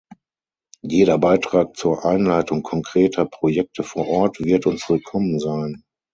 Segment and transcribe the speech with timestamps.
[0.81, 5.83] Jeder Beitrag zur Einleitung konkreter Projekte vor Ort wird uns willkommen sein.